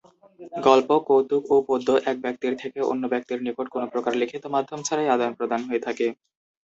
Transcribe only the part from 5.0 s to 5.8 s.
আদান-প্রদান